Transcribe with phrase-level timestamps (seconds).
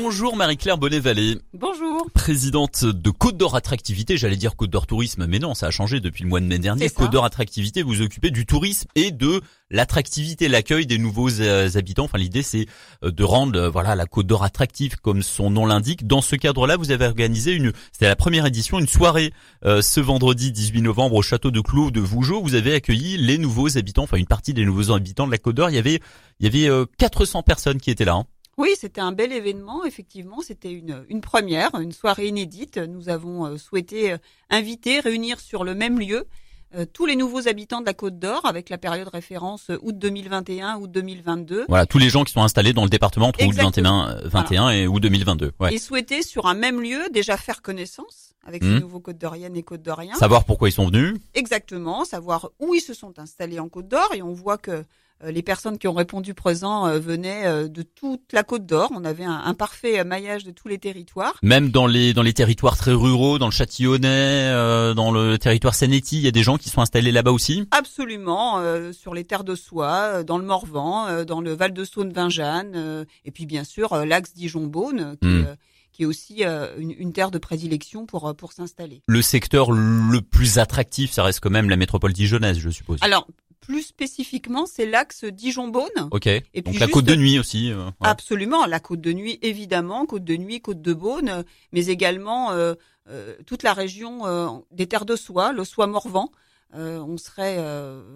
[0.00, 1.38] Bonjour Marie-Claire Bonnet-Vallée.
[1.54, 2.06] Bonjour.
[2.14, 5.98] Présidente de Côte d'Or Attractivité, j'allais dire Côte d'Or Tourisme, mais non, ça a changé
[5.98, 6.88] depuis le mois de mai dernier.
[6.88, 9.40] Côte d'Or Attractivité, vous occupez du tourisme et de
[9.70, 12.04] l'attractivité, l'accueil des nouveaux euh, habitants.
[12.04, 12.66] Enfin, l'idée c'est
[13.02, 16.06] euh, de rendre euh, voilà la Côte d'Or attractive comme son nom l'indique.
[16.06, 19.32] Dans ce cadre-là, vous avez organisé une, c'était la première édition, une soirée
[19.64, 22.40] ce vendredi 18 novembre au château de Clos de Vougeot.
[22.40, 25.56] Vous avez accueilli les nouveaux habitants, enfin une partie des nouveaux habitants de la Côte
[25.56, 25.70] d'Or.
[25.70, 26.00] Il y avait
[26.38, 28.14] il y avait 400 personnes qui étaient là.
[28.14, 28.24] Hein.
[28.58, 30.40] Oui, c'était un bel événement, effectivement.
[30.42, 32.76] C'était une, une première, une soirée inédite.
[32.76, 34.18] Nous avons euh, souhaité euh,
[34.50, 36.26] inviter, réunir sur le même lieu
[36.74, 40.76] euh, tous les nouveaux habitants de la Côte d'Or avec la période référence août 2021,
[40.78, 41.66] août 2022.
[41.68, 44.86] Voilà, tous les gens qui sont installés dans le département entre août 21, 21 et
[44.88, 45.52] août 2022.
[45.60, 45.74] Ouais.
[45.74, 48.78] Et souhaiter sur un même lieu déjà faire connaissance avec ces mmh.
[48.80, 50.14] nouveaux Côte d'Oriennes et Côte d'Oriens.
[50.14, 51.14] Savoir pourquoi ils sont venus.
[51.34, 54.84] Exactement, savoir où ils se sont installés en Côte d'Or et on voit que
[55.24, 58.92] euh, les personnes qui ont répondu présent euh, venaient euh, de toute la Côte d'Or.
[58.94, 61.34] On avait un, parfait maillage de tous les territoires.
[61.42, 64.52] Même dans les dans les territoires très ruraux, dans le Châtillonnais,
[64.94, 67.66] dans le territoire Senetti, il y a des gens qui sont installés là-bas aussi.
[67.72, 68.62] Absolument,
[68.92, 73.30] sur les terres de soie, dans le Morvan, dans le Val de Saône, Vingeanne, et
[73.32, 75.16] puis bien sûr l'axe Dijon-Beaune.
[75.20, 75.56] Qui, hmm.
[75.98, 79.02] Qui est aussi une, une, terre de prédilection pour pour s'installer.
[79.08, 82.98] Le secteur le plus attractif, ça reste quand même la métropole dijonnaise, je suppose.
[83.00, 83.26] Alors
[83.68, 86.08] plus spécifiquement, c'est l'axe Dijon-Beaune.
[86.10, 86.26] Ok.
[86.26, 87.70] Et Donc la côte de nuit aussi.
[87.70, 92.52] Euh, Absolument, la côte de nuit évidemment, côte de nuit, côte de Beaune, mais également
[92.52, 92.74] euh,
[93.10, 96.30] euh, toute la région des terres de soie, le soie Morvan.
[96.72, 97.58] on serait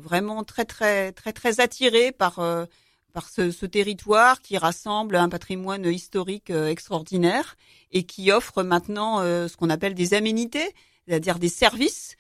[0.01, 2.41] vraiment très très très très attiré par
[3.13, 7.57] par ce, ce, territoire qui rassemble un patrimoine historique extraordinaire
[7.93, 10.75] et qui offre maintenant ce qu'on appelle des aménités,
[11.07, 12.17] c'est-à-dire des services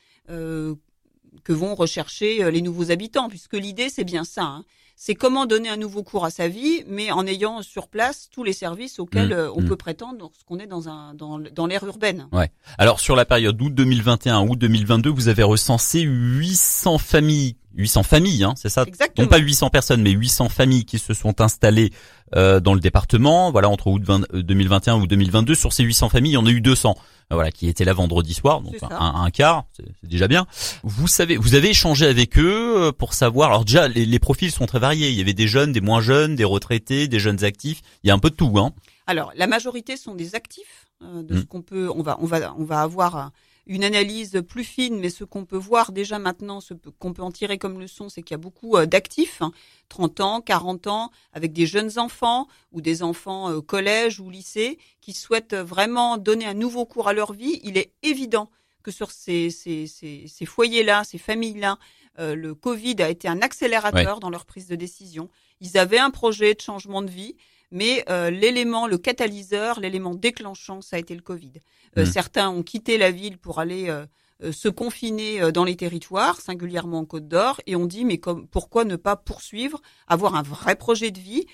[1.44, 4.44] que vont rechercher euh, les nouveaux habitants, puisque l'idée c'est bien ça.
[4.44, 4.64] Hein.
[4.94, 8.44] C'est comment donner un nouveau cours à sa vie, mais en ayant sur place tous
[8.44, 9.68] les services auxquels mmh, euh, on mmh.
[9.68, 12.28] peut prétendre lorsqu'on est dans un dans, dans l'ère urbaine.
[12.30, 12.50] Ouais.
[12.78, 18.44] Alors sur la période août 2021 août 2022, vous avez recensé 800 familles 800 familles,
[18.44, 18.84] hein, c'est ça?
[18.86, 19.24] Exactement.
[19.24, 21.92] Non pas 800 personnes, mais 800 familles qui se sont installées
[22.34, 23.50] euh, dans le département.
[23.52, 24.02] Voilà, entre août
[24.32, 26.96] 2021 ou 2022, sur ces 800 familles, il y en a eu 200.
[27.30, 30.46] Euh, voilà, qui étaient là vendredi soir, donc un, un, quart, c'est déjà bien.
[30.82, 33.50] Vous savez, vous avez échangé avec eux euh, pour savoir.
[33.50, 35.10] Alors déjà, les, les, profils sont très variés.
[35.10, 37.80] Il y avait des jeunes, des moins jeunes, des retraités, des jeunes actifs.
[38.02, 38.72] Il y a un peu de tout, hein.
[39.06, 40.86] Alors, la majorité sont des actifs.
[41.00, 41.46] de ce mmh.
[41.46, 43.32] qu'on peut, on va, on va, on va avoir
[43.66, 47.30] une analyse plus fine, mais ce qu'on peut voir déjà maintenant, ce qu'on peut en
[47.30, 49.42] tirer comme leçon, c'est qu'il y a beaucoup euh, d'actifs,
[49.88, 54.30] 30 hein, ans, 40 ans, avec des jeunes enfants ou des enfants euh, collège ou
[54.30, 57.60] lycée, qui souhaitent vraiment donner un nouveau cours à leur vie.
[57.62, 58.50] Il est évident
[58.82, 61.78] que sur ces, ces, ces, ces foyers-là, ces familles-là,
[62.18, 65.30] euh, le Covid a été un accélérateur dans leur prise de décision.
[65.60, 67.36] Ils avaient un projet de changement de vie,
[67.72, 71.54] mais euh, l'élément, le catalyseur, l'élément déclenchant, ça a été le Covid.
[71.98, 72.06] Euh, mmh.
[72.06, 77.04] Certains ont quitté la ville pour aller euh, se confiner dans les territoires, singulièrement en
[77.04, 81.10] Côte d'Or, et on dit mais comme, pourquoi ne pas poursuivre, avoir un vrai projet
[81.10, 81.46] de vie,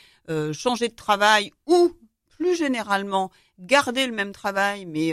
[0.52, 1.92] changer de travail ou
[2.28, 5.12] plus généralement garder le même travail mais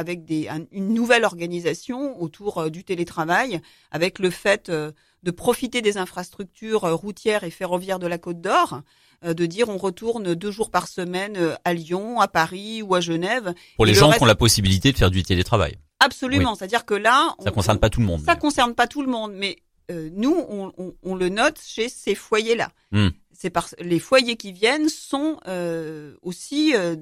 [0.00, 6.82] avec des, une nouvelle organisation autour du télétravail, avec le fait de profiter des infrastructures
[6.82, 8.82] routières et ferroviaires de la Côte d'Or,
[9.24, 12.94] euh, de dire on retourne deux jours par semaine euh, à Lyon, à Paris ou
[12.94, 13.52] à Genève.
[13.76, 15.76] Pour les gens qui ont la possibilité de faire du télétravail.
[16.02, 18.22] Absolument, c'est-à-dire que là, ça concerne pas tout le monde.
[18.24, 19.56] Ça concerne pas tout le monde, mais
[19.90, 22.70] euh, nous, on, on, on, le note chez ces foyers-là.
[22.92, 23.08] Hmm.
[23.32, 26.96] C'est parce les foyers qui viennent sont euh, aussi euh,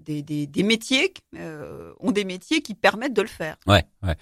[0.00, 1.12] des, des, des, métiers
[2.00, 3.56] ont des métiers qui permettent de le faire.
[3.66, 4.16] Ouais, ouais.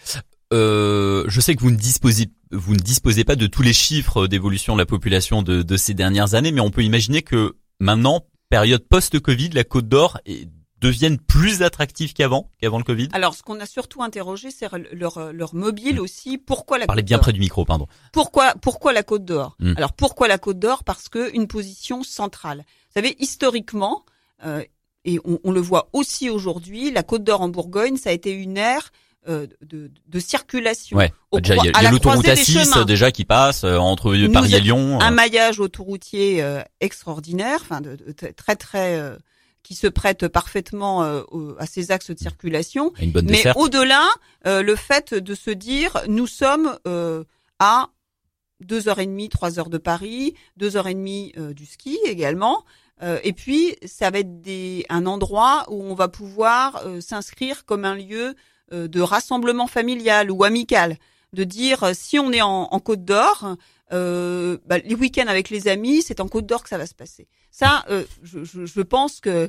[0.53, 4.27] Euh, je sais que vous ne disposez vous ne disposez pas de tous les chiffres
[4.27, 8.27] d'évolution de la population de, de, ces dernières années, mais on peut imaginer que maintenant,
[8.49, 10.19] période post-Covid, la Côte d'Or
[10.81, 15.33] devienne plus attractive qu'avant, qu'avant le Covid Alors, ce qu'on a surtout interrogé, c'est leur,
[15.33, 16.01] leur mobile mmh.
[16.01, 16.39] aussi.
[16.39, 17.87] Pourquoi la Parlez bien près du micro, pardon.
[18.13, 19.75] Pourquoi, pourquoi la Côte d'Or mmh.
[19.77, 20.83] Alors, pourquoi la Côte d'Or?
[20.83, 22.65] Parce que une position centrale.
[22.89, 24.05] Vous savez, historiquement,
[24.45, 24.65] euh,
[25.05, 28.33] et on, on, le voit aussi aujourd'hui, la Côte d'Or en Bourgogne, ça a été
[28.33, 28.93] une ère
[29.29, 30.97] euh, de, de, circulation.
[30.97, 31.13] Ouais.
[31.31, 34.99] Bah, déjà, il y a, l'autoroute A6 déjà qui passe euh, entre Paris et Lyon.
[34.99, 35.15] Un euh.
[35.15, 36.43] maillage autoroutier
[36.81, 37.99] extraordinaire, enfin de,
[38.35, 38.99] très très
[39.63, 42.95] qui se prête parfaitement à ces axes de circulation.
[43.23, 44.09] Mais au-delà,
[44.47, 46.79] le fait de se dire, nous sommes
[47.59, 47.91] à
[48.61, 52.65] deux heures et demie, trois heures de Paris, deux heures et demie du ski également.
[53.23, 57.95] Et puis, ça va être des, un endroit où on va pouvoir s'inscrire comme un
[57.95, 58.35] lieu
[58.73, 60.97] euh, de rassemblement familial ou amical,
[61.33, 63.57] de dire euh, si on est en, Côte d'Or,
[63.93, 66.95] euh, bah, les week-ends avec les amis, c'est en Côte d'Or que ça va se
[66.95, 67.27] passer.
[67.51, 67.85] Ça,
[68.23, 69.49] je, je, pense que euh,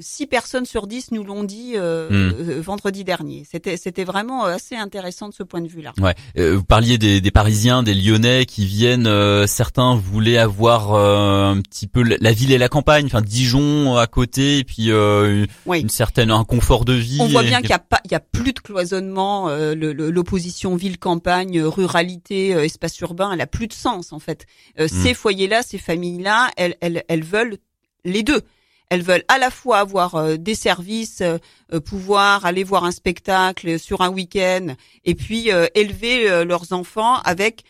[0.00, 2.34] six personnes sur dix nous l'ont dit euh, hmm.
[2.38, 3.44] euh, vendredi dernier.
[3.50, 5.92] C'était c'était vraiment assez intéressant de ce point de vue-là.
[5.98, 6.14] Ouais.
[6.36, 9.08] vous parliez des, des, Parisiens, des Lyonnais qui viennent.
[9.46, 14.58] certains voulaient avoir un petit peu la ville et la campagne, enfin Dijon à côté,
[14.58, 17.18] et puis une certaine un confort de vie.
[17.20, 19.48] On voit bien qu'il y a pas, il y a plus de cloisonnement.
[19.76, 24.46] L'opposition ville-campagne, ruralité, espace urbain, elle a plus de sens en fait.
[24.78, 24.86] Hmm.
[24.86, 27.58] Ces foyers-là, ces familles-là, elles, elles, elles veulent
[28.04, 28.42] les deux.
[28.88, 31.38] Elles veulent à la fois avoir euh, des services, euh,
[31.72, 34.74] euh, pouvoir aller voir un spectacle sur un week-end,
[35.04, 37.64] et puis élever leurs enfants avec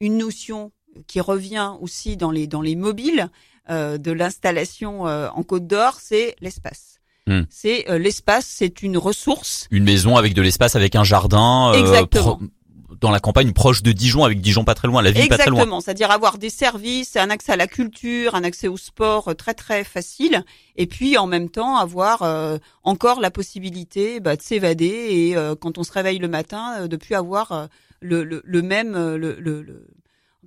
[0.00, 0.72] une notion
[1.06, 3.28] qui revient aussi dans les dans les mobiles
[3.68, 7.00] de l'installation en Côte d'Or, c'est l'espace.
[7.26, 7.42] Hmm.
[7.50, 9.66] C'est l'espace, c'est une ressource.
[9.70, 11.72] Une maison avec de l'espace, avec un jardin.
[11.72, 12.40] Exactement
[13.00, 15.50] dans la campagne proche de Dijon, avec Dijon pas très loin, la ville pas très
[15.50, 15.60] loin.
[15.60, 19.34] Exactement, c'est-à-dire avoir des services, un accès à la culture, un accès au sport euh,
[19.34, 20.44] très très facile,
[20.76, 25.54] et puis en même temps avoir euh, encore la possibilité bah, de s'évader et euh,
[25.54, 27.68] quand on se réveille le matin, de plus avoir
[28.00, 29.86] le, le, le, même le, le,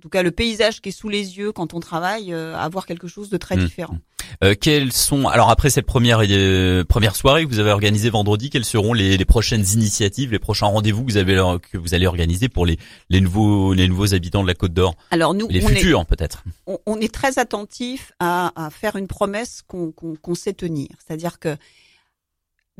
[0.00, 3.06] tout cas le paysage qui est sous les yeux quand on travaille, euh, avoir quelque
[3.06, 3.64] chose de très mmh.
[3.64, 3.98] différent.
[4.42, 8.50] Euh, quelles sont alors après cette première euh, première soirée que vous avez organisée vendredi,
[8.50, 11.36] quelles seront les, les prochaines initiatives, les prochains rendez-vous que vous avez
[11.70, 12.78] que vous allez organiser pour les
[13.08, 16.44] les nouveaux les nouveaux habitants de la Côte d'Or Alors nous, les futurs peut-être.
[16.66, 21.38] On, on, est très attentif à, à faire une promesse qu'on qu'on sait tenir, c'est-à-dire
[21.38, 21.56] que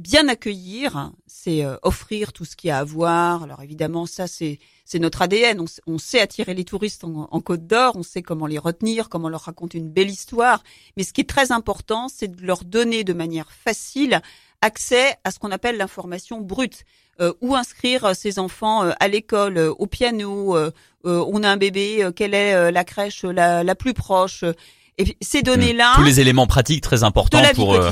[0.00, 3.43] bien accueillir, c'est euh, offrir tout ce qu'il y a à voir.
[3.43, 4.58] Alors évidemment, ça c'est
[4.94, 5.64] notre ADN.
[5.87, 9.43] On, sait attirer les touristes en, Côte d'Or, on sait comment les retenir, comment leur
[9.43, 10.64] raconter une belle histoire.
[10.97, 14.20] Mais ce qui est très important, c'est de leur donner de manière facile
[14.62, 16.85] accès à ce qu'on appelle l'information brute.
[17.20, 20.56] Euh, où inscrire ses enfants euh, à l'école, au piano,
[21.05, 24.44] on a un bébé, quelle est la crèche la plus proche
[25.00, 27.91] et ces données-là, tous les éléments pratiques très importants pour euh,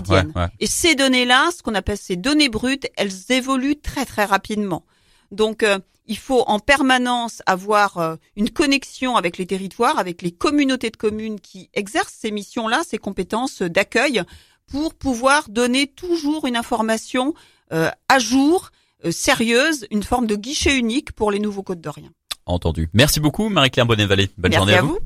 [0.60, 4.84] Et ces données-là, ce qu'on appelle ces données brutes, elles évoluent très très rapidement.
[5.30, 10.32] Donc euh, il faut en permanence avoir euh, une connexion avec les territoires, avec les
[10.32, 14.22] communautés de communes qui exercent ces missions-là, ces compétences d'accueil,
[14.70, 17.32] pour pouvoir donner toujours une information
[17.70, 18.70] à jour,
[19.10, 22.10] sérieuse, une forme de guichet unique pour les nouveaux Côtes d'Orient.
[22.44, 22.88] Entendu.
[22.92, 24.30] Merci beaucoup Marie-Claire Bonnet-Vallée.
[24.36, 24.98] Bonne journée à vous.